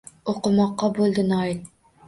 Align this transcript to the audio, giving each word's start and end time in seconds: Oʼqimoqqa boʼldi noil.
Oʼqimoqqa 0.31 0.89
boʼldi 0.95 1.27
noil. 1.29 1.63